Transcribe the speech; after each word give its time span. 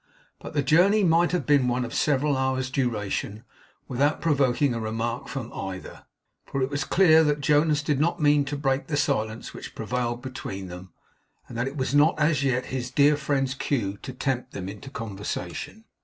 But 0.39 0.53
the 0.55 0.63
journey 0.63 1.03
might 1.03 1.31
have 1.31 1.45
been 1.45 1.67
one 1.67 1.85
of 1.85 1.93
several 1.93 2.35
hours' 2.35 2.71
duration, 2.71 3.43
without 3.87 4.19
provoking 4.19 4.73
a 4.73 4.79
remark 4.79 5.27
from 5.27 5.53
either; 5.53 6.05
for 6.43 6.63
it 6.63 6.71
was 6.71 6.83
clear 6.85 7.23
that 7.23 7.39
Jonas 7.39 7.83
did 7.83 7.99
not 7.99 8.19
mean 8.19 8.43
to 8.45 8.57
break 8.57 8.87
the 8.87 8.97
silence 8.97 9.53
which 9.53 9.75
prevailed 9.75 10.23
between 10.23 10.69
them, 10.69 10.91
and 11.47 11.55
that 11.55 11.67
it 11.67 11.77
was 11.77 11.93
not, 11.93 12.19
as 12.19 12.43
yet, 12.43 12.65
his 12.73 12.89
dear 12.89 13.15
friend's 13.15 13.53
cue 13.53 13.97
to 14.01 14.11
tempt 14.11 14.53
them 14.53 14.67
into 14.67 14.89
conversation. 14.89 15.85